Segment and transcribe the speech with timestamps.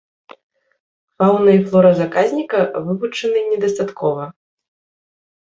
[1.19, 2.57] Фаўна і флора заказніка
[2.87, 4.23] вывучаны недастаткова.